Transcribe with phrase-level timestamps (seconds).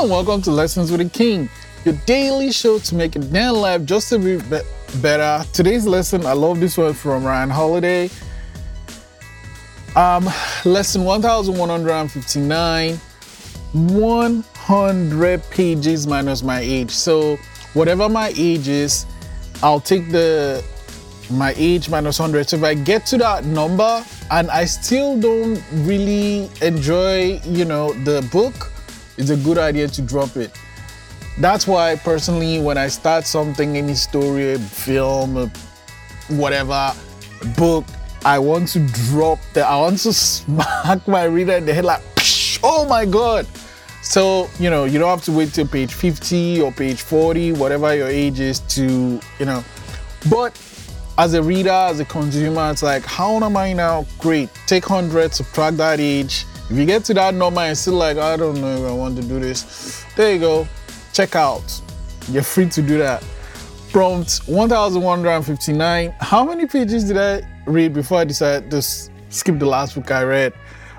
[0.00, 1.50] And welcome to Lessons with the King,
[1.84, 4.60] your daily show to make your damn life just a bit be-
[5.02, 5.44] better.
[5.52, 8.08] Today's lesson, I love this one from Ryan Holiday.
[9.94, 10.24] Um,
[10.64, 12.94] lesson 1159,
[13.74, 16.90] 100 pages minus my age.
[16.90, 17.36] So,
[17.74, 19.04] whatever my age is,
[19.62, 20.64] I'll take the
[21.30, 22.48] my age minus 100.
[22.48, 27.92] So if I get to that number and I still don't really enjoy, you know,
[28.04, 28.69] the book,
[29.20, 30.50] it's a good idea to drop it.
[31.38, 35.50] That's why personally, when I start something, any story, film,
[36.28, 36.92] whatever,
[37.56, 37.84] book,
[38.24, 42.02] I want to drop the, I want to smack my reader in the head like,
[42.62, 43.46] oh my God.
[44.02, 47.94] So, you know, you don't have to wait till page 50 or page 40, whatever
[47.94, 49.62] your age is to, you know,
[50.30, 50.58] but
[51.18, 54.06] as a reader, as a consumer, it's like, how old am I now?
[54.18, 54.48] Great.
[54.66, 56.46] Take 100, subtract that age.
[56.70, 59.16] If you get to that number and still like, I don't know if I want
[59.16, 60.68] to do this, there you go.
[61.12, 61.82] Check out.
[62.28, 63.24] You're free to do that.
[63.90, 66.14] Prompt 1159.
[66.20, 70.22] How many pages did I read before I decided to skip the last book I
[70.22, 70.52] read?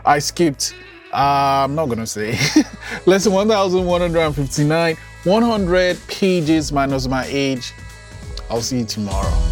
[0.03, 0.75] I skipped.
[1.13, 2.31] Uh, I'm not gonna say.
[3.05, 4.97] Lesson 1159.
[5.23, 7.71] 100 pages minus my age.
[8.49, 9.50] I'll see you tomorrow.